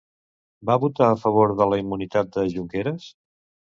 Va 0.69 0.77
votar 0.85 1.09
a 1.09 1.19
favor 1.25 1.53
de 1.61 1.67
la 1.73 1.79
immunitat 1.85 2.33
de 2.39 2.47
Junqueras? 2.55 3.07